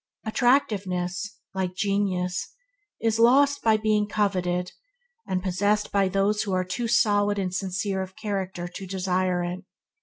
[0.25, 2.53] Attractiveness, like genius,
[2.99, 4.71] is lost by being coveted,
[5.27, 9.63] and possessed by those who are too solid and sincere of character to desire it.